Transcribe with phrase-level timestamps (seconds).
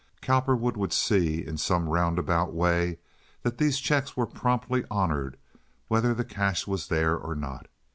[0.19, 2.97] Cowperwood would see, in some roundabout way,
[3.43, 5.37] that these checks were promptly honored,
[5.89, 7.67] whether the cash was there or not.